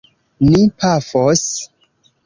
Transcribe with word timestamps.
Ni 0.49 0.61
pafos. 0.79 1.41